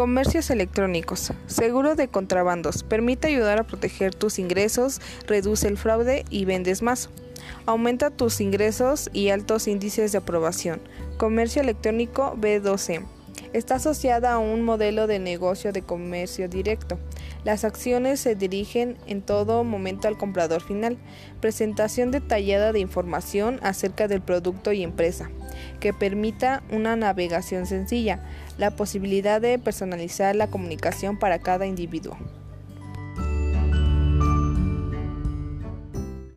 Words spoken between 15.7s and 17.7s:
de comercio directo. Las